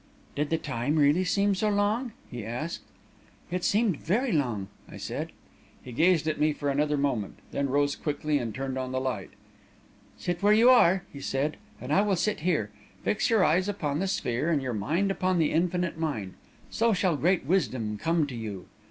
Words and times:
"'Did 0.33 0.49
the 0.49 0.57
time 0.57 0.95
really 0.95 1.23
seem 1.23 1.53
so 1.53 1.69
long?' 1.69 2.11
he 2.31 2.43
asked. 2.43 2.81
"'It 3.51 3.63
seemed 3.63 3.97
very 3.97 4.31
long,' 4.31 4.67
I 4.89 4.97
said. 4.97 5.31
"He 5.83 5.91
gazed 5.91 6.27
at 6.27 6.39
me 6.39 6.53
for 6.53 6.71
another 6.71 6.97
moment, 6.97 7.37
then 7.51 7.69
rose 7.69 7.95
quickly 7.95 8.39
and 8.39 8.51
turned 8.51 8.79
on 8.79 8.91
the 8.91 8.99
light. 8.99 9.29
"'Sit 10.17 10.41
where 10.41 10.53
you 10.53 10.71
are,' 10.71 11.03
he 11.13 11.21
said, 11.21 11.55
'and 11.79 11.93
I 11.93 12.01
will 12.01 12.15
sit 12.15 12.39
here. 12.39 12.71
Fix 13.03 13.29
your 13.29 13.45
eyes 13.45 13.69
upon 13.69 13.99
the 13.99 14.07
sphere 14.07 14.49
and 14.49 14.59
your 14.59 14.73
mind 14.73 15.11
upon 15.11 15.37
the 15.37 15.51
Infinite 15.51 15.99
Mind 15.99 16.33
so 16.71 16.93
shall 16.93 17.15
great 17.15 17.45
wisdom 17.45 17.99
come 17.99 18.25
to 18.25 18.35
you.' 18.35 18.65